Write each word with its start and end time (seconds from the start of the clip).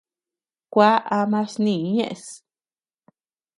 Kuá 0.71 0.91
ama 1.19 1.41
snï 1.53 1.73
ñeʼes. 1.95 2.25